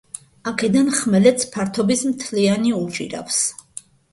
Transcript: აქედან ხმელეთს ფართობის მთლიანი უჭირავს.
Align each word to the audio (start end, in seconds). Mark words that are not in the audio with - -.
აქედან 0.51 0.89
ხმელეთს 0.99 1.45
ფართობის 1.57 2.03
მთლიანი 2.15 2.73
უჭირავს. 2.81 3.45